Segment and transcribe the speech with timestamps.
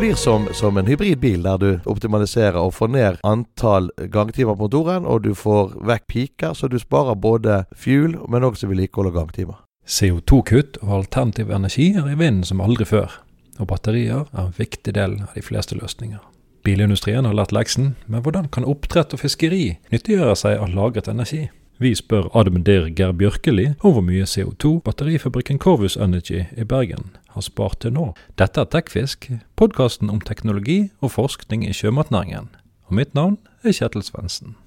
[0.00, 5.04] blir som, som en hybridbil, der du optimaliserer og får ned antall gangtimer på motoren,
[5.04, 9.58] og du får vekk piker, så du sparer både fuel, men også vedlikehold og gangtimer.
[9.84, 13.18] CO2-kutt og alternativ energi er i vinden som aldri før,
[13.58, 16.22] og batterier er en viktig del av de fleste løsninger.
[16.64, 21.50] Bilindustrien har lært leksen, men hvordan kan oppdrett og fiskeri nyttiggjøre seg av lagret energi?
[21.80, 27.40] Vi spør Admender Geir Bjørkeli om hvor mye CO2 batterifabrikken Corvus Energy i Bergen har
[27.40, 28.10] spart til nå.
[28.36, 32.50] Dette er Tekfisk, podkasten om teknologi og forskning i sjømatnæringen.
[32.84, 34.58] Og mitt navn er Kjetil Svendsen.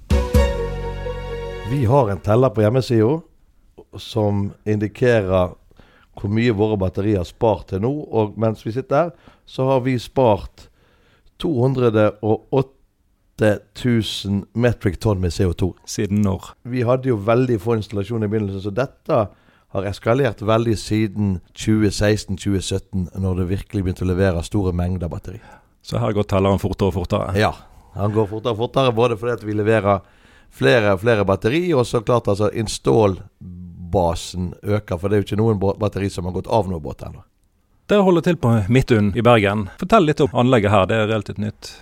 [1.70, 3.20] Vi har en teller på hjemmesida
[4.02, 5.54] som indikerer
[6.18, 7.93] hvor mye våre batterier har spart til nå.
[8.09, 9.13] Og mens vi sitter her,
[9.45, 10.66] så har vi spart
[11.38, 12.73] 208
[13.42, 15.74] 000 metric tonn med CO2.
[15.86, 16.54] Siden når?
[16.70, 19.28] Vi hadde jo veldig få installasjoner i begynnelsen, så dette
[19.74, 25.41] har eskalert veldig siden 2016-2017, når det virkelig begynte å levere store mengder batteri.
[25.82, 27.34] Så her går telleren fortere og fortere?
[27.41, 27.54] Ja,
[27.98, 30.05] han går fortere og fortere, både fordi vi leverer
[30.54, 34.98] flere og flere batteri, og så klart altså install-basen øker.
[34.98, 37.22] For det er jo ikke noen batteri som har gått av noen båt ennå.
[37.90, 39.66] Dere holder til på Midtun i Bergen.
[39.82, 41.74] Fortell litt om anlegget her, det er relativt nytt.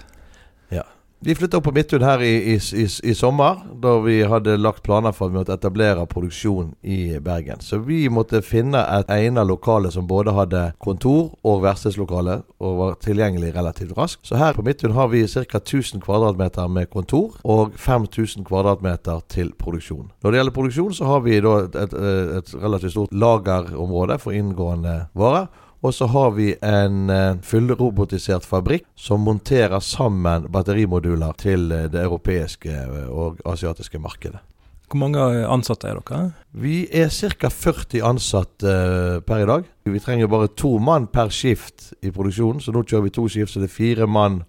[1.23, 4.81] Vi flytta opp på Midtun her i, i, i, i, sommer, da vi hadde lagt
[4.81, 7.61] planer for måtte etablere produksjon i Bergen.
[7.61, 12.97] Så vi måtte finne et egnet lokale som både hadde kontor og verkstedslokale, og var
[13.05, 14.25] tilgjengelig relativt raskt.
[14.25, 15.61] Så her på Midtun har vi ca.
[15.61, 20.09] 1000 kvadratmeter med kontor og 5000 kvadratmeter til produksjon.
[20.23, 21.99] Når det gjelder produksjon, så har vi da et, et,
[22.41, 25.53] et relativt stort lagerområde for inngående varer.
[25.81, 32.03] Og så har vi en uh, fullrobotisert fabrikk som monterer sammen batterimoduler til uh, det
[32.03, 34.43] europeiske uh, og asiatiske markedet.
[34.91, 36.33] Hvor mange ansatte er dere?
[36.51, 37.47] Vi er ca.
[37.47, 38.73] 40 ansatte
[39.25, 39.63] per i dag.
[39.87, 43.53] Vi trenger bare to mann per skift i produksjonen, så nå kjører vi to skift,
[43.53, 44.41] så det er fire mann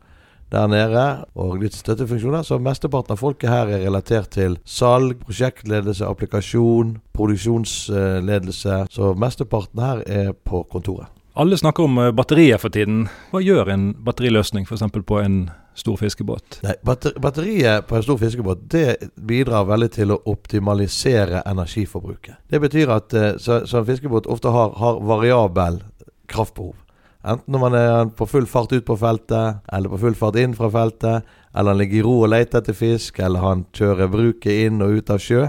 [0.53, 1.07] der nede,
[1.39, 2.43] og litt støttefunksjoner.
[2.45, 8.83] Så mesteparten av folket her er relatert til salg, prosjektledelse, applikasjon, produksjonsledelse.
[8.93, 11.22] Så mesteparten her er på kontoret.
[11.35, 13.07] Alle snakker om eh, batterier for tiden.
[13.33, 14.83] Hva gjør en batteriløsning f.eks.
[14.93, 15.37] på en
[15.79, 16.59] stor fiskebåt?
[16.61, 22.37] Nei, batteriet på en stor fiskebåt det bidrar veldig til å optimalisere energiforbruket.
[22.53, 25.81] Det betyr at eh, så, så en fiskebåt ofte har, har variabel
[26.29, 26.77] kraftbehov.
[27.25, 30.59] Enten når man er på full fart ut på feltet, eller på full fart inn
[30.59, 34.67] fra feltet, eller han ligger i ro og leter etter fisk, eller han kjører bruket
[34.67, 35.47] inn og ut av sjø,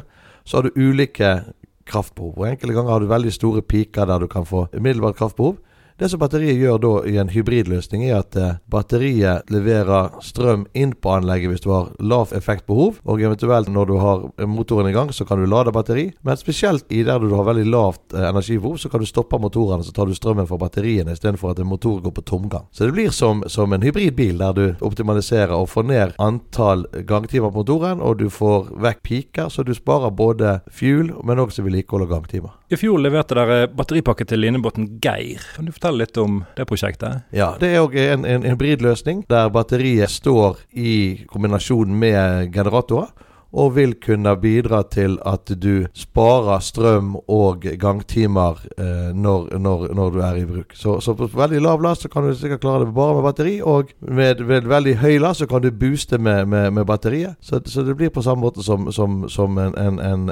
[0.47, 1.35] så har du ulike
[1.89, 2.37] kraftbehov.
[2.37, 5.57] Og Enkelte ganger har du veldig store piker der du kan få umiddelbart kraftbehov.
[5.99, 10.95] Det som batteriet gjør da i en hybridløsning, er at eh, batteriet leverer strøm inn
[10.97, 15.11] på anlegget hvis du har lav effektbehov, og eventuelt når du har motoren i gang,
[15.13, 16.07] så kan du lade batteri.
[16.25, 19.85] Men spesielt i der du har veldig lavt eh, energibehov, så kan du stoppe motorene,
[19.85, 22.65] så tar du strømmen fra batteriene istedenfor at en motor går på tomgang.
[22.71, 27.53] Så det blir som, som en hybridbil, der du optimaliserer og får ned antall gangtimer
[27.53, 32.07] på motoren, og du får vekk piker, så du sparer både fuel, men også vedlikehold
[32.07, 32.57] og gangtimer.
[32.73, 35.43] I fjor leverte dere batteripakke til linebåten Geir.
[35.53, 37.27] Kan du fortelle litt om det prosjektet?
[37.35, 40.95] Ja, det er òg en, en hybridløsning der batteriet står i
[41.29, 43.11] kombinasjon med generatorer
[43.53, 50.09] og vil kunne bidra til at du sparer strøm og gangtimer eh, når, når, når,
[50.09, 50.73] du er i bruk.
[50.77, 53.53] Så, så, på veldig lav last så kan du sikkert klare det bare med batteri,
[53.61, 57.37] og med, med veldig høy last så kan du booste med, med, med batteriet.
[57.41, 60.27] Så, så, det blir på samme måte som, som, som en, en, en,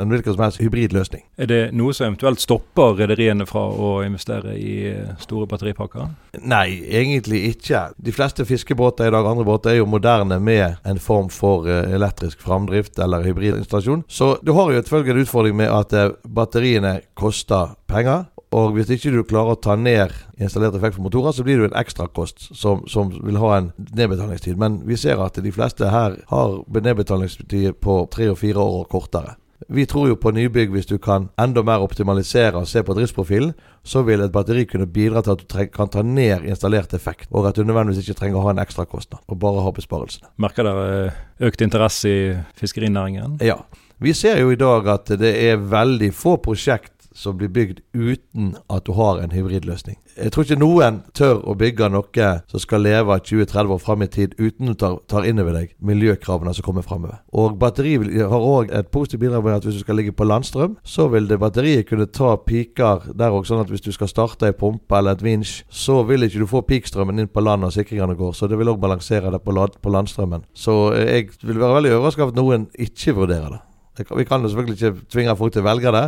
[0.00, 1.26] en, hvilken som helst hybridløsning.
[1.36, 6.08] Er det noe som eventuelt stopper rederiene fra å investere i eh, store batteripakker?
[6.40, 7.90] Nei, egentlig ikke.
[8.00, 11.84] De fleste fiskebåter i dag, andre båter, er jo moderne med en form for uh,
[11.92, 14.04] elektrisk framdrift framdrift eller hybridinstallasjon.
[14.08, 18.26] Så du har jo et en utfordring med at eh, batteriene koster penger.
[18.54, 21.72] Og hvis ikke du klarer å ta ned installert effekt for motorer, så blir det
[21.72, 24.58] en ekstrakost som, som vil ha en nedbetalingstid.
[24.60, 28.92] Men vi ser at de fleste her har nedbetalingstid på tre og fire år og
[28.94, 29.34] kortere.
[29.68, 33.54] Vi tror jo på nybygg hvis du kan enda mer optimalisere og se på driftsprofilen,
[33.84, 37.48] så vil et batteri kunne bidra til at du kan ta ned installert effekt, og
[37.48, 40.32] at du nødvendigvis ikke trenger å ha en ekstrakostnad, og bare ha besparelsene.
[40.40, 42.20] Merker dere eh, økt interesse i
[42.60, 43.38] fiskerinæringen?
[43.44, 43.60] Ja.
[44.02, 48.54] Vi ser jo i dag at det er veldig få prosjekt som blir bygd uten
[48.70, 49.96] at du har en hybridløsning.
[50.18, 54.10] Jeg tror ikke noen tør å bygge noe som skal leve 20-30 år fram i
[54.10, 57.20] tid uten å ta, ta inn over deg miljøkravene som kommer framover.
[57.34, 60.76] Og batteri har òg et positivt bidrag med at hvis du skal ligge på landstrøm,
[60.82, 64.50] så vil det batteriet kunne ta piker der òg, sånn at hvis du skal starte
[64.50, 67.76] ei pumpe eller et vinsj, så vil ikke du få pikstrømmen inn på land når
[67.78, 68.34] sikringene går.
[68.36, 69.54] Så det vil òg balansere det på,
[69.94, 70.46] landstrømmen.
[70.54, 73.62] Så jeg vil være veldig overrasket over at noen ikke vurderer det.
[73.94, 76.04] Vi kan jo selvfølgelig ikke tvinge folk til å velge det,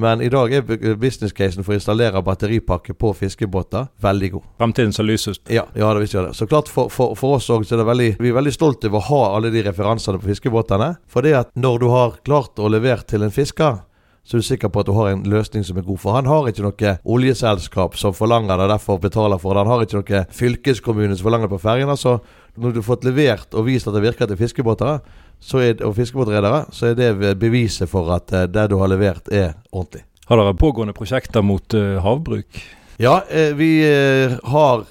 [0.00, 4.46] men i dag er businesscasen for å installere batteripakke på fiskebåter veldig god.
[4.60, 5.42] Fremtiden ser lys ut.
[5.52, 6.36] Ja, ja det visst gjør det.
[6.36, 9.00] Så klart for, for, for oss også, er det veldig, vi er veldig stolte over
[9.00, 10.94] å ha alle de referansene på fiskebåtene.
[11.12, 13.80] For det at når du har klart å levere til en fisker,
[14.26, 16.00] så er du sikker på at du har en løsning som er god.
[16.02, 19.62] For han har ikke noe oljeselskap som forlanger det, derfor betaler for det.
[19.62, 21.94] Han har ikke noe fylkeskommune som forlanger det på ferjene.
[22.00, 22.16] Så
[22.58, 24.98] når du har fått levert og vist at det virker til fiskebåter,
[25.40, 29.54] er, og fiskebåtredere, så er det beviset for at uh, det du har levert, er
[29.72, 30.04] ordentlig.
[30.26, 32.62] Har dere pågående prosjekter mot uh, havbruk?
[32.98, 33.84] Ja, uh, vi
[34.44, 34.86] har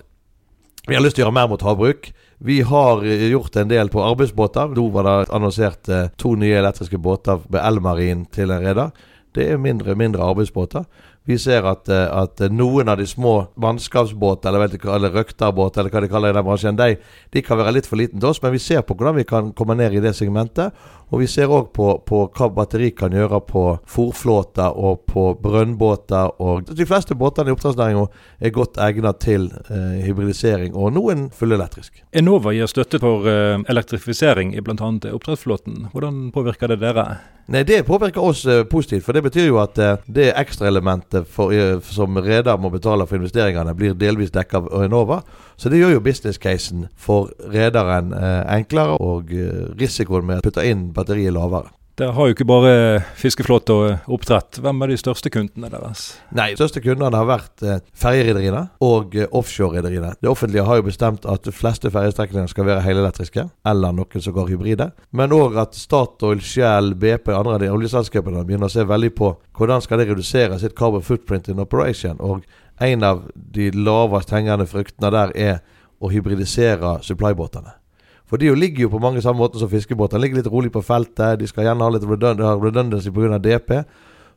[0.85, 2.11] Vi har lyst til å gjøre mer mot havbruk.
[2.45, 4.75] Vi har gjort en del på arbeidsbåter.
[4.77, 5.89] Nå var det annonsert
[6.21, 8.91] to nye elektriske båter med elmarin til en reder.
[9.33, 10.85] Det er mindre mindre arbeidsbåter.
[11.25, 16.03] Vi ser at, eh, at noen av de små mannskapsbåter, eller, eller røkterbåter, eller hva
[16.03, 16.99] de kaller det i den bransjen, de,
[17.33, 19.49] de, kan være litt for liten til oss, men vi ser på hvordan vi kan
[19.57, 20.75] komme ned i det segmentet.
[21.13, 26.33] Og vi ser òg på, på, hva batteri kan gjøre på fòrflåter og på brønnbåter.
[26.41, 28.07] Og de fleste båtene i oppdrettsnæringa
[28.39, 32.01] er godt egnet til eh, hybridisering, og noen fullelektrisk.
[32.15, 34.91] Enova gir støtte for eh, elektrifisering i bl.a.
[35.13, 35.89] oppdrettsflåten.
[35.93, 37.07] Hvordan påvirker det dere?
[37.45, 39.05] Nei, Det påvirker oss eh, positivt.
[39.05, 43.75] For det betyr jo at eh, det ekstraelementet eh, som reder må betale for investeringene,
[43.77, 45.21] blir delvis dekket av Enova.
[45.55, 50.65] Så det gjør jo business-casen for rederen eh, enklere, og eh, risikoen med å putte
[50.65, 51.71] inn batteriet lavere.
[51.95, 52.71] Dere har jo ikke bare
[53.15, 54.57] fiskeflåte og oppdrett.
[54.59, 56.01] Hvem er de største kundene deres?
[56.35, 60.09] Nei, De største kundene har vært eh, ferjerederiene og eh, offshorerederiene.
[60.19, 64.35] Det offentlige har jo bestemt at de fleste ferjestrekninger skal være helelektriske, eller noen som
[64.35, 64.89] går hybride.
[65.15, 69.13] Men òg at Statoil, Shell, BP og andre av de oljeselskapene begynner å se veldig
[69.15, 72.19] på hvordan skal de redusere sitt carbon footprint in operation.
[72.19, 72.43] Og
[72.83, 73.23] en av
[73.55, 75.63] de lavest hengende fruktene der er
[76.03, 77.77] å hybridisere supplybåtene.
[78.29, 80.23] For de ligger jo på mange samme måter som fiskebåtene.
[80.23, 81.39] Ligger litt rolig på feltet.
[81.39, 83.37] De skal gjerne ha litt redundancy pga.
[83.39, 83.83] DP.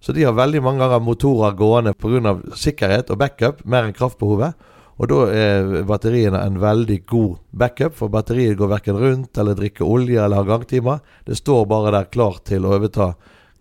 [0.01, 2.37] Så de har veldig mange ganger motorer gående pga.
[2.55, 4.55] sikkerhet og backup, mer enn kraftbehovet.
[4.99, 9.87] Og da er batteriene en veldig god backup, for batteriet går verken rundt eller drikker
[9.87, 10.99] olje eller har gangtimer.
[11.25, 13.13] Det står bare der klart til å overta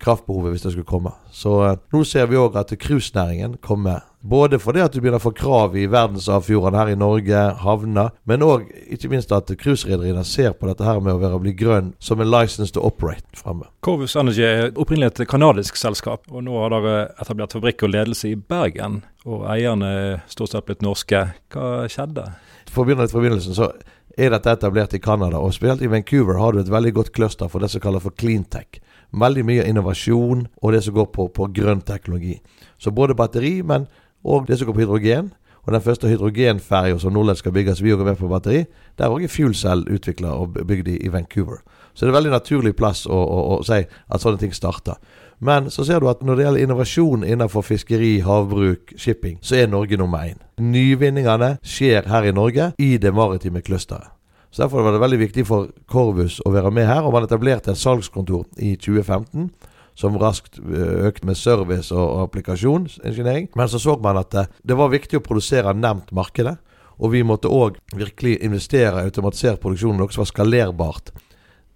[0.02, 1.12] kraftbehovet hvis det skulle komme.
[1.30, 5.24] Så eh, nå ser vi òg at cruisenæringen kommer både fordi at du begynner å
[5.28, 10.56] få krav i verdensarvfjordene her i Norge, havner, men òg ikke minst at cruiserederiene ser
[10.58, 13.68] på dette her med å være å bli grønn som en license to operate framme.
[13.84, 18.32] Corvus Energy er opprinnelig et kanadisk selskap, og nå har dere etablert fabrikk og ledelse
[18.32, 19.02] i Bergen.
[19.28, 21.28] Og eierne er stort sett blitt norske.
[21.52, 22.26] Hva skjedde?
[22.68, 23.72] For å begynne litt fra begynnelsen, så
[24.18, 27.50] er dette etablert i Canada, og spesielt i Vancouver har du et veldig godt cluster
[27.50, 28.80] for det som kalles for cleantech.
[29.14, 32.34] Veldig mye innovasjon og det som går på, på grønn teknologi.
[32.82, 33.86] Så både batteri, men
[34.24, 35.32] og det som går på hydrogen.
[35.68, 38.64] Og den første hydrogenferja som Nordland skal bygge, som vi går med på batteri,
[38.98, 41.60] der er òg Fuelcell utvikla og bygd i, Vancouver.
[41.94, 44.96] Så det er en veldig naturlig plass å, å, å, si at sånne ting starter.
[45.44, 49.68] Men så ser du at når det gjelder innovasjon innenfor fiskeri, havbruk, shipping, så er
[49.68, 50.40] Norge nummer én.
[50.56, 54.08] Nyvinningene skjer her i Norge, i det maritime clusteret.
[54.50, 57.04] Så Derfor var det veldig viktig for Corvus å være med her.
[57.04, 59.50] Og man etablerte et salgskontor i 2015
[59.98, 63.50] som raskt eh, økte med service og applikasjonsengineering.
[63.58, 66.56] Men så så man at det, det var viktig å produsere nevnt markedet.
[66.98, 71.12] Og vi måtte òg virkelig investere i automatisert produksjon, noe som var skalerbart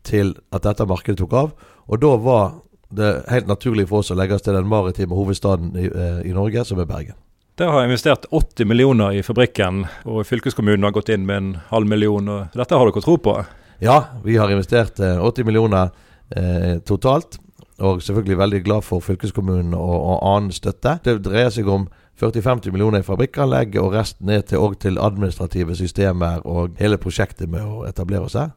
[0.07, 1.53] til at dette markedet tok av.
[1.87, 2.55] Og da var
[2.93, 6.35] det helt naturlig for oss å legge oss til den maritime hovedstaden i, eh, i
[6.35, 7.19] Norge, som er Bergen.
[7.59, 11.87] Dere har investert 80 millioner i fabrikken, og fylkeskommunen har gått inn med en halv
[11.87, 12.29] million.
[12.29, 13.47] og Dette har dere tro på?
[13.81, 15.91] Ja, vi har investert 80 millioner
[16.35, 17.39] eh, totalt.
[17.83, 20.99] Og selvfølgelig veldig glad for fylkeskommunen og, og annen støtte.
[21.05, 21.89] Det dreier seg om
[22.21, 27.67] 40-50 millioner i fabrikkanlegg, og resten er til, til administrative systemer og hele prosjektet med
[27.67, 28.53] å etablere seg.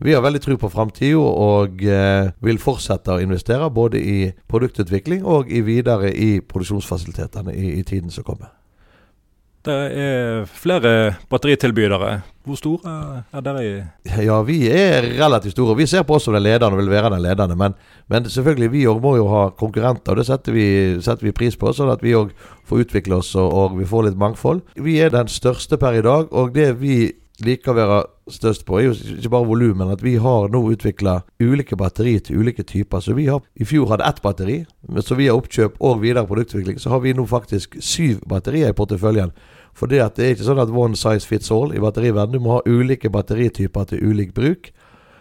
[0.00, 5.26] Vi har veldig tro på framtida og eh, vil fortsette å investere både i produktutvikling
[5.28, 8.59] og i videre i produksjonsfasilitetene i, i tiden som kommer.
[9.60, 10.90] Det er flere
[11.28, 12.14] batteritilbydere.
[12.48, 12.92] Hvor store
[13.28, 13.72] er dere?
[14.24, 15.76] Ja, vi er relativt store.
[15.76, 17.58] Vi ser på oss som den ledende og vil være den ledende.
[17.60, 17.74] Men,
[18.08, 20.66] men selvfølgelig, vi òg må jo ha konkurrenter, og det setter vi,
[21.04, 21.74] setter vi pris på.
[21.76, 22.32] Sånn at vi òg
[22.70, 24.64] får utvikle oss og, og, vi får litt mangfold.
[24.80, 27.02] Vi er den største per i dag, og det vi
[27.44, 27.98] liker å være
[28.30, 32.18] størst på, er jo ikke bare volum, men at vi har nå utvikla ulike batteri
[32.24, 33.02] til ulike typer.
[33.02, 34.58] Så vi har i fjor hadde ett batteri,
[35.00, 39.32] så via oppkjøp og videre produktutvikling så har vi nå faktisk syv batterier i porteføljen.
[39.76, 42.36] For det, det er ikke sånn at one size fits all i batteriverden.
[42.36, 44.72] Du må ha ulike batterityper til ulik bruk.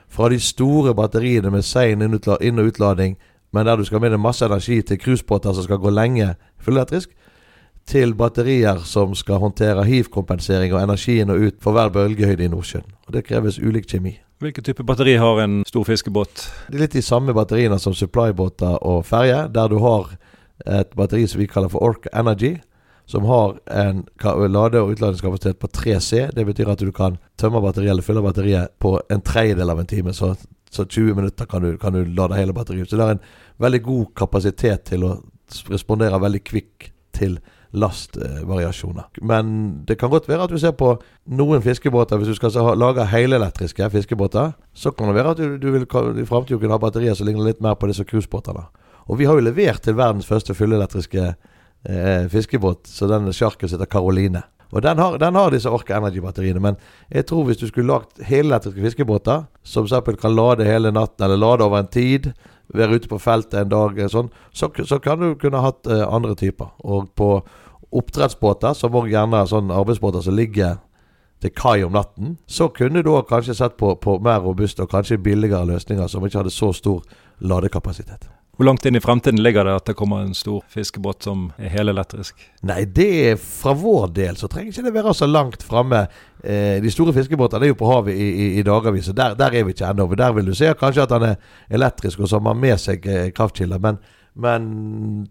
[0.09, 3.17] Fra de store batteriene med sein inn- og utlading,
[3.53, 7.13] men der du skal med deg masse energi til cruisebåter som skal gå lenge fullelektrisk,
[7.89, 12.85] til batterier som skal håndtere hiv-kompensering og energien og ut for hver bølgehøyde i Nordsjøen.
[13.07, 14.19] Og Det kreves ulik kjemi.
[14.39, 16.45] Hvilken type batteri har en stor fiskebåt?
[16.69, 20.13] Det er litt de samme batteriene som supply-båter og ferje, der du har
[20.65, 22.59] et batteri som vi kaller for Orca Energy.
[23.09, 24.05] Som har en
[24.53, 26.29] lade- og utladingskapasitet på 3C.
[26.35, 29.89] Det betyr at du kan tømme batteriet eller fylle batteriet på en tredjedel av en
[29.89, 30.13] time.
[30.13, 30.35] Så,
[30.69, 32.89] så 20 minutter kan du, kan du lade hele batteriet.
[32.89, 33.25] Så det har en
[33.57, 35.15] veldig god kapasitet til å
[35.73, 37.39] respondere veldig kvikk til
[37.71, 39.03] lastvariasjoner.
[39.21, 39.53] Men
[39.85, 40.95] det kan godt være at du ser på
[41.29, 45.71] noen fiskebåter Hvis du skal lage helelektriske fiskebåter, så kan det være at du, du
[45.71, 48.65] vil i framtiden kunne ha batterier som ligner litt mer på disse cruisebåtene.
[49.09, 53.89] Og vi har jo levert til verdens første fullelektriske eh, fiskebåt, så den sjarken heter
[53.89, 54.43] Caroline.
[54.69, 56.75] Og den har, den har disse Orca Energy-batteriene, men
[57.09, 60.21] jeg tror hvis du skulle lagd helelektriske fiskebåter, som f.eks.
[60.21, 62.31] kan lade hele natten, eller lade over en tid,
[62.73, 66.35] være ute på feltet en dag, sånn, så, så kan du kunne hatt eh, andre
[66.37, 66.71] typer.
[66.85, 67.31] Og på
[67.89, 70.77] oppdrettsbåter, som òg gjerne er sånn arbeidsbåter som ligger
[71.41, 75.21] til kai om natten, så kunne du kanskje sett på, på mer robuste og kanskje
[75.23, 77.01] billigere løsninger som ikke hadde så stor
[77.39, 78.27] ladekapasitet.
[78.59, 81.69] Hvor langt inn i fremtiden ligger det at det kommer en stor fiskebåt som er
[81.71, 82.41] helelektrisk?
[82.67, 86.01] Nei, det er fra vår del så trenger ikke det være så langt framme.
[86.43, 89.55] Eh, de store fiskebåtene er jo på havet i, i, i dagevis, og der, der,
[89.55, 90.09] er vi ikke ennå.
[90.11, 91.37] Der vil du se kanskje at han er
[91.79, 93.79] elektrisk og så har med seg eh, kraftkilder.
[93.79, 94.01] Men,
[94.35, 94.67] men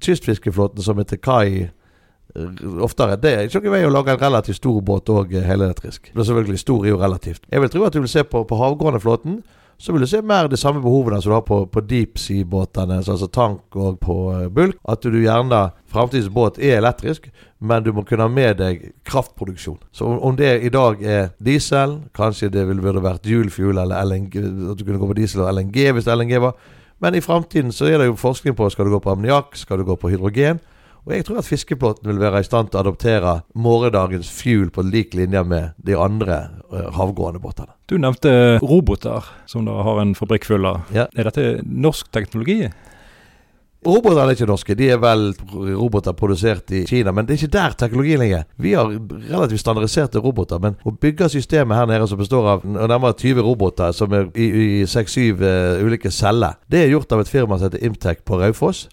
[0.00, 3.20] kystfiskeflåten som er til kai eh, oftere.
[3.20, 6.14] Det er ikke noen vei å lage en relativt stor båt òg eh, helelektrisk.
[6.14, 7.44] Men selvfølgelig, stor er jo relativt.
[7.52, 9.42] Jeg vil tro at du vil se på, på havgående flåten
[9.78, 12.98] så vil du se mer de samme behovene som du har på, på deep sea-båtene,
[12.98, 14.74] altså tank og på uh, bulk.
[14.88, 17.30] At du gjerne Framtidens båt er elektrisk,
[17.64, 19.78] men du må kunne ha med deg kraftproduksjon.
[19.94, 24.34] Så om, det i dag er diesel, kanskje det burde vært dual eller LNG,
[24.72, 26.58] at du kunne gå på diesel og LNG hvis LNG var.
[26.98, 29.78] Men i framtiden så er det jo forskning på skal du gå på ammoniakk, skal
[29.78, 30.58] du gå på hydrogen.
[31.06, 34.84] Og jeg tror at fiskeflåten vil være i stand til å adoptere morgendagens fuel på
[34.84, 36.40] lik linje med de andre
[36.72, 37.72] uh, havgående båtene.
[37.88, 40.84] Du nevnte roboter, som dere har en fabrikk full av.
[40.94, 41.08] Ja.
[41.16, 42.66] Er dette norsk teknologi?
[43.86, 44.74] Robotene er ikke norske.
[44.74, 47.12] De er vel roboter produsert i Kina.
[47.14, 48.46] Men det er ikke der teknologien ligger.
[48.58, 48.90] Vi har
[49.30, 50.58] relativt standardiserte roboter.
[50.62, 54.82] Men å bygge systemet her nede som består av nærmere 20 roboter som er i
[54.90, 58.88] seks-syv uh, ulike celler, det er gjort av et firma som heter Imtech på Raufoss.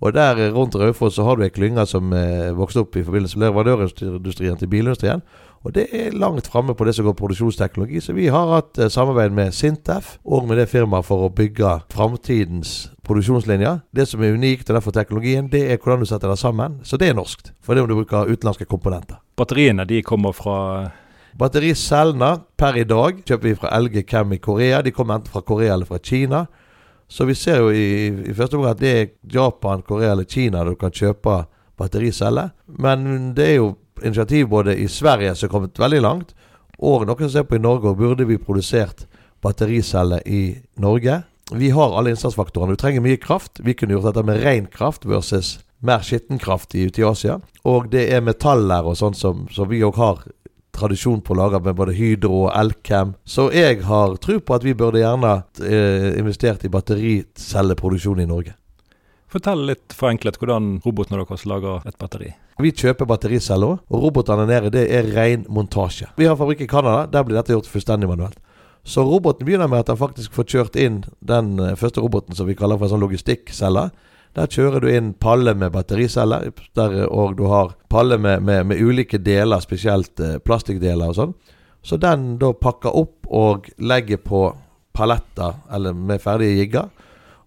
[0.00, 3.38] Og der rundt Raufoss så har du ei klynge som eh, vokste opp i forbindelse
[3.38, 5.24] med leverandørindustrien til bilindustrien.
[5.66, 8.00] Og det er langt framme på det som går produksjonsteknologi.
[8.00, 11.80] Så vi har hatt eh, samarbeid med Sintef og med det firmaet for å bygge
[11.90, 13.82] framtidens produksjonslinjer.
[13.90, 16.78] Det som er unikt og derfor teknologien, det er hvordan du setter det sammen.
[16.86, 17.52] Så det er norskt.
[17.60, 19.18] For det om du bruker utenlandske komponenter.
[19.38, 20.58] Batteriene de kommer fra
[21.38, 24.80] Battericellene per i dag kjøper vi fra LG Chem i Korea.
[24.82, 26.46] De kommer enten fra Korea eller fra Kina.
[27.08, 30.64] Så vi ser jo i, i første omgang at det er Japan, Korea eller Kina
[30.66, 31.42] du kan kjøpe
[31.78, 32.52] battericeller.
[32.78, 33.70] Men det er jo
[34.04, 36.34] initiativ både i Sverige som har kommet veldig langt,
[36.78, 37.90] og noen ser på i Norge.
[37.90, 39.06] Og burde vi produsert
[39.42, 41.22] battericeller i Norge?
[41.52, 42.76] Vi har alle innsatsfaktorene.
[42.76, 43.62] Du trenger mye kraft.
[43.64, 47.38] Vi kunne gjort dette med ren kraft versus mer skitten kraft ute i Asia.
[47.64, 50.26] Og det er metaller og sånn som, som vi òg har
[50.78, 53.16] tradisjon på å lage med både Hydro og Elkem.
[53.26, 55.34] Så jeg har tro på at vi burde gjerne
[55.66, 58.54] eh, investert i battericelleproduksjon i Norge.
[59.28, 62.30] Fortell litt forenklet hvordan robotene deres lager et batteri.
[62.58, 66.08] Vi kjøper battericeller, og robotene nede det er ren montasje.
[66.16, 68.40] Vi har fabrikk i Canada, der blir dette gjort fullstendig manuelt.
[68.88, 72.48] Så roboten begynner med at han faktisk får kjørt inn den eh, første roboten som
[72.48, 73.90] vi kaller for en sånn logistikkcelle.
[74.38, 78.78] Der kjører du inn palle med battericeller, der, og du har palle med, med, med
[78.78, 81.32] ulike deler, spesielt eh, plastikkdeler og sånn.
[81.82, 84.44] Så den da pakker opp og legger på
[84.94, 86.86] paletter eller med ferdige jigger.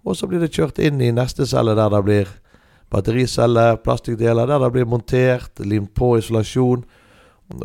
[0.04, 2.34] Og så blir det kjørt inn i neste celle der det blir
[2.92, 6.84] battericeller, plastikkdeler, der det blir montert, limt på isolasjon.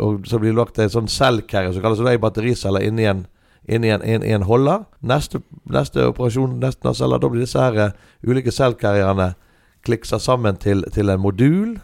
[0.03, 3.27] Og så blir det lagt en sånn cellcarrier som kalles det, battericeller inni en
[3.69, 4.87] inn i en, en, en holder.
[5.07, 9.33] Neste, neste, operasjon, neste celler, da blir disse her uh, ulike cellkarrierene
[9.87, 11.77] kliksa sammen til, til, en modul.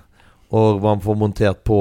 [0.53, 1.81] Og man får montert på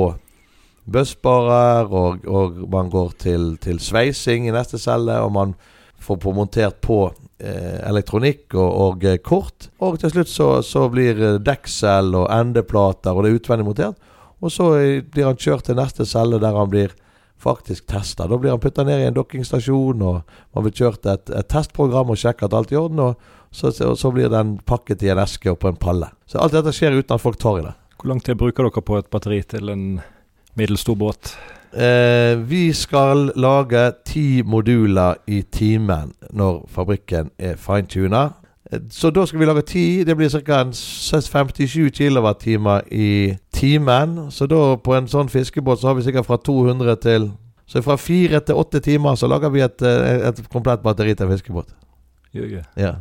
[0.91, 5.20] bussbarer, og, og, man går til, til, sveising i neste celle.
[5.25, 5.55] Og man
[6.01, 7.03] får på montert på
[7.39, 9.70] eh, elektronikk og, og eh, kort.
[9.84, 14.10] Og til slutt så, så blir eh, deksel og endeplater, og det er utvendig montert.
[14.41, 14.72] Og så
[15.13, 16.96] blir han kjørt til neste celle, der han blir
[17.41, 18.27] faktisk testa.
[18.29, 20.21] Da blir han putta ned i en dokkingstasjon, og
[20.55, 23.03] man blir kjørt et, et testprogram og sjekka at alt er i orden.
[23.05, 23.15] Og
[23.51, 26.12] så, så, blir den pakket i en eske og på en palle.
[26.29, 27.74] Så alt dette skjer uten at folk tar i det.
[27.98, 29.88] Hvor lang tid bruker dere på et batteri til en
[30.57, 31.36] middels båt?
[31.71, 38.29] Eh, vi skal lage ti moduler i timen når fabrikken er fintuna.
[38.89, 40.03] Så da skal vi lage ti.
[40.03, 40.63] Det blir ca.
[40.71, 42.48] 57 kWt
[42.91, 44.18] i timen.
[44.34, 47.32] Så da på en sånn fiskebåt så har vi sikkert fra 200 til
[47.72, 51.30] Så fra fire til åtte timer så lager vi et, eh, et komplett batteri til
[51.30, 51.70] en fiskebåt.
[52.36, 52.65] Jøye.
[52.75, 52.96] Ja.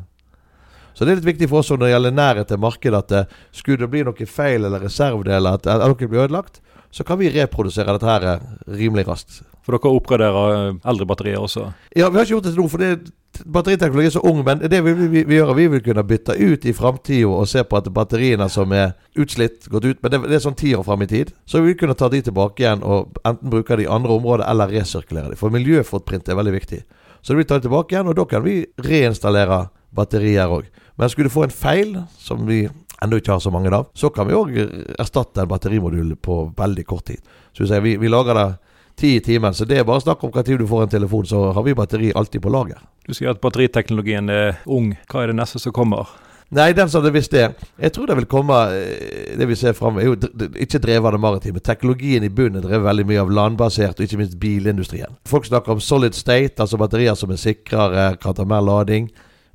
[0.94, 3.22] Så det er litt viktig for oss når det gjelder nærhet til markedet, at det,
[3.50, 7.30] skulle det bli noe feil eller reservedeler, at at noe blir ødelagt, så kan vi
[7.34, 8.46] reprodusere dette her eh,
[8.78, 9.40] rimelig raskt.
[9.66, 11.72] For dere oppgraderer eh, eldre batterier også?
[11.96, 13.10] Ja, vi har ikke gjort det til nå, for det,
[13.44, 15.54] batteriteknologi er så ung, men det vil vi, vi gjøre.
[15.56, 19.68] Vi vil kunne bytte ut i framtida og se på at batteriene som er utslitt,
[19.70, 21.32] gått ut Men det, det er sånn ti år fram i tid.
[21.46, 24.46] Så vi vil kunne ta de tilbake igjen og enten bruke de i andre områder
[24.50, 25.40] eller resirkulere de.
[25.40, 26.82] For miljøfotprint er veldig viktig.
[27.22, 30.70] Så vi tar de tilbake igjen, og da kan vi reinstallere batterier òg.
[30.96, 32.64] Men skulle du få en feil, som vi
[33.00, 34.56] ennå ikke har så mange av, så kan vi òg
[35.00, 37.20] erstatte en batterimodul på veldig kort tid.
[37.56, 38.48] Så vi, vi lager det
[39.00, 41.50] ti i timen, så det er bare snakk om tid du får en telefon, så
[41.56, 42.82] har vi batteri alltid på lager.
[43.08, 44.92] Du sier at batteriteknologien er ung.
[45.10, 46.10] Hva er det neste som kommer?
[46.50, 47.52] Nei, den som det visst er.
[47.78, 50.16] Jeg tror det vil komme eh, Det vi ser fram er jo
[50.58, 51.62] ikke drevet av det maritime.
[51.62, 55.14] Teknologien i bunnen er drevet veldig mye av landbasert, og ikke minst bilindustrien.
[55.30, 59.06] Folk snakker om solid state, altså batterier som er sikrere, kan ta mer lading.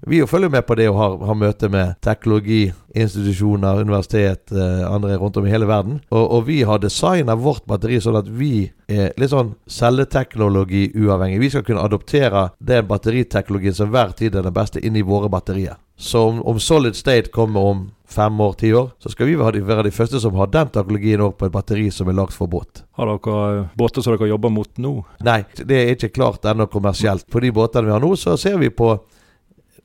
[0.07, 5.37] Vi følger med på det og har, har møte med teknologiinstitusjoner, universitet, eh, andre rundt
[5.41, 5.97] om i hele verden.
[6.11, 11.41] Og, og vi har designa vårt batteri sånn at vi er litt sånn celleteknologi-uavhengig.
[11.41, 15.31] Vi skal kunne adoptere den batteriteknologien som hver tid er den beste, inn i våre
[15.33, 15.79] batterier.
[15.97, 19.87] Så om, om solid state kommer om fem år, ti år, så skal vi være
[19.87, 22.83] de, første som har den teknologien òg på et batteri som er lagd for båt.
[22.99, 24.93] Har dere eh, båter som dere jobber mot nå?
[25.25, 27.25] Nei, det er ikke klart ennå kommersielt.
[27.31, 28.93] På de båtene vi har nå, så ser vi på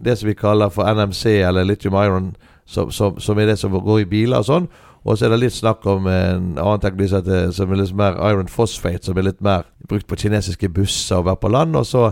[0.01, 2.33] det som vi kaller for NMC, eller lithium iron,
[2.67, 4.71] som, som, som er det som går i biler og sånn.
[5.05, 8.51] Og så er det litt snakk om en annen teknologi som er litt mer iron
[8.53, 11.79] phosphate, som er litt mer brukt på kinesiske busser og være på land.
[11.81, 12.11] Og så,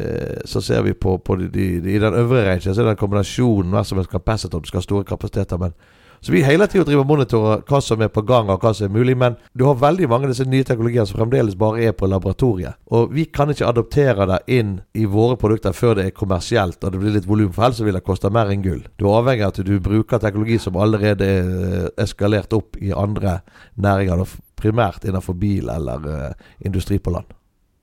[0.00, 2.96] eh, så ser vi på, på de, de, i den øvre rangen, så er det
[2.96, 5.60] en kombinasjon hver som en capacitor, du skal ha store kapasiteter.
[5.60, 5.76] men
[6.20, 8.94] så vi hele tida driver monitorer hva som er på gang og hva som er
[8.94, 9.16] mulig.
[9.18, 12.78] Men du har veldig mange av disse nye teknologiene som fremdeles bare er på laboratoriet.
[12.94, 16.92] Og vi kan ikke adoptere det inn i våre produkter før det er kommersielt og
[16.92, 18.82] det blir litt volum, for ellers vil det koste mer enn gull.
[18.96, 22.92] Du er avhengig av at du bruker teknologi som allerede er eh, eskalert opp i
[22.96, 23.40] andre
[23.82, 24.24] næringer,
[24.56, 27.32] primært innenfor bil eller eh, industri på land.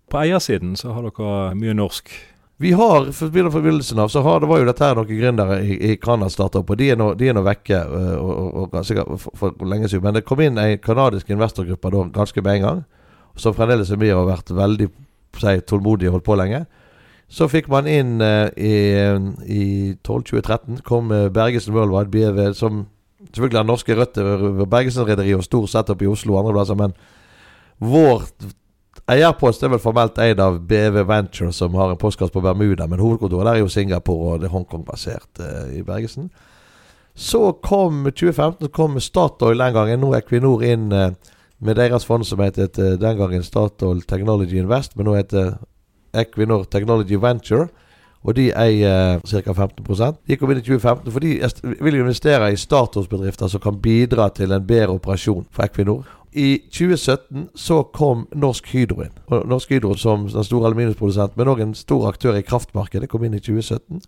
[0.10, 2.12] På eiersiden så har dere mye norsk.
[2.64, 5.58] Vi har for fra begynnelsen av, så har, det var jo dette her noen gründere
[5.68, 8.32] i, i Canada starta opp, og de er nå, de er nå vekke øh, og,
[8.62, 10.06] og, og, for, for lenge siden.
[10.06, 12.80] Men det kom inn ei kanadisk investorgruppe da ganske med en gang,
[13.36, 14.88] som fremdeles er mye og har vært veldig
[15.44, 16.64] si, tålmodig og holdt på lenge.
[17.28, 18.74] Så fikk man inn øh, i,
[19.60, 19.68] i
[20.00, 22.86] 12-2013 kom øh, Bergesen Worldwide, BV, som
[23.26, 24.50] selvfølgelig har norske røtter.
[24.64, 26.96] Bergesen-rederiet og stor setup i Oslo og andre plasser, men
[27.84, 28.24] vår
[29.12, 33.02] Eierpost er vel formelt eid av BV Venture, som har en postkasse på Bermuda, men
[33.04, 36.30] hovedkontoret der er jo Singapore, og det er Hongkong-basert eh, i Bergesen.
[37.14, 41.12] Så kom 2015 kom Statoil den gangen, nå er Equinor inn eh,
[41.60, 45.58] med deres fond som het eh, den gangen Statoil Technology Invest, men nå heter
[46.16, 47.68] Equinor Technology Venture.
[48.24, 49.52] Og de eier ca.
[49.52, 49.84] 15
[50.28, 54.56] De kom inn i 2015 for de vil investere i Statoil-bedrifter som kan bidra til
[54.56, 56.08] en bedre operasjon for Equinor.
[56.36, 59.16] I 2017 så kom Norsk Hydro inn.
[59.30, 63.26] Og Norsk Hydro som den store aluminiumsprodusent, men òg en stor aktør i kraftmarkedet, kom
[63.26, 64.02] inn i 2017.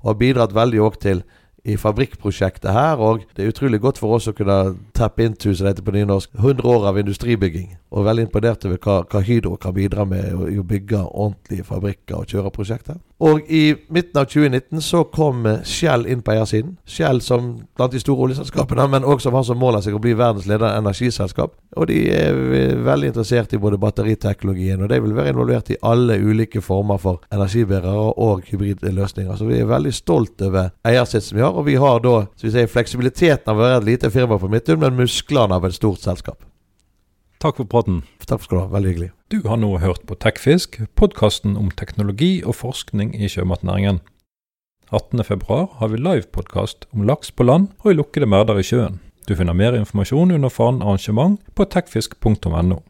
[0.00, 1.22] Og har bidratt veldig òg til
[1.64, 5.68] i fabrikkprosjektet her, og det er utrolig godt for oss å kunne tappe into, som
[5.68, 7.74] det på nynorsk, 100 år av industribygging.
[7.92, 12.22] Og veldig imponert over hva, hva Hydro kan bidra med i å bygge ordentlige fabrikker
[12.22, 13.00] og kjøre prosjekter.
[13.20, 16.76] Og i midten av 2019 så kom eh, Shell inn på eiersiden.
[16.88, 20.00] Shell som blant de store oljeselskapene, men også som har som mål av seg å
[20.00, 21.52] bli verdens ledende energiselskap.
[21.76, 22.40] Og de er
[22.86, 27.20] veldig interessert i både batteriteknologien, og de vil være involvert i alle ulike former for
[27.34, 29.36] energibærere og hybridløsninger.
[29.36, 32.54] Så vi er veldig stolt over eiersitsen vi har, og vi har da så vi
[32.56, 36.00] sier, fleksibiliteten av å være et lite firma på Midtun, men musklene av et stort
[36.00, 36.40] selskap.
[37.40, 38.02] Takk for praten.
[38.28, 38.68] Takk skal du ha.
[38.68, 39.10] Veldig hyggelig.
[39.32, 44.02] Du har nå hørt på Tekfisk, podkasten om teknologi og forskning i sjømatnæringen.
[44.92, 49.00] 18.2 har vi livepodkast om laks på land og i lukkede merder i sjøen.
[49.24, 52.82] Du finner mer informasjon under fanen arrangement på tekfisk.no.